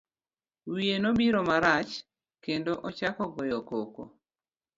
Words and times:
Wiye 0.71 0.95
nobiro 1.03 1.39
marach, 1.49 1.91
kendo 2.43 2.71
ochako 2.87 3.23
goyo 3.33 3.59
koko. 3.69 4.01